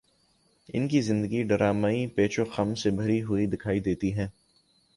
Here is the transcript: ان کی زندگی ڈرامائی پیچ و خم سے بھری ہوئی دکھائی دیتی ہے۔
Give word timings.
ان 0.69 0.87
کی 0.87 1.01
زندگی 1.01 1.41
ڈرامائی 1.43 2.07
پیچ 2.07 2.39
و 2.39 2.45
خم 2.45 2.73
سے 2.75 2.89
بھری 2.89 3.21
ہوئی 3.21 3.45
دکھائی 3.45 3.79
دیتی 3.79 4.15
ہے۔ 4.15 4.27